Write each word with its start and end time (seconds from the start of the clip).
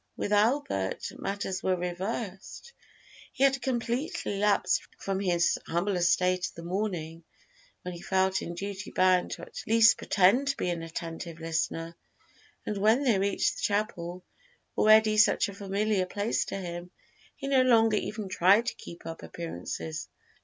With 0.17 0.33
Albert 0.33 1.11
matters 1.19 1.61
were 1.61 1.75
reversed. 1.75 2.73
He 3.33 3.43
had 3.43 3.61
completely 3.61 4.39
lapsed 4.39 4.81
from 4.97 5.19
his 5.19 5.59
humble 5.67 5.95
estate 5.95 6.47
of 6.47 6.55
the 6.55 6.63
morning, 6.63 7.23
when 7.83 7.93
he 7.93 8.01
felt 8.01 8.41
in 8.41 8.55
duty 8.55 8.89
bound 8.89 9.29
to 9.33 9.43
at 9.43 9.61
least 9.67 9.99
pretend 9.99 10.47
to 10.47 10.57
be 10.57 10.71
an 10.71 10.81
attentive 10.81 11.39
listener, 11.39 11.95
and 12.65 12.77
when 12.79 13.03
they 13.03 13.19
reached 13.19 13.57
the 13.57 13.61
chapel, 13.61 14.25
already 14.75 15.17
such 15.17 15.49
a 15.49 15.53
familiar 15.53 16.07
place 16.07 16.45
to 16.45 16.57
him, 16.57 16.89
he 17.35 17.47
no 17.47 17.61
longer 17.61 17.97
even 17.97 18.27
tried 18.27 18.65
to 18.65 18.73
keep 18.73 19.05
up 19.05 19.21
appearances. 19.21 20.09